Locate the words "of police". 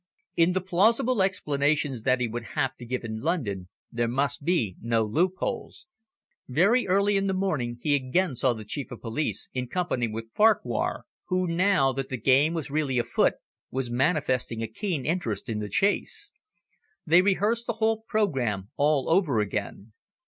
8.89-9.47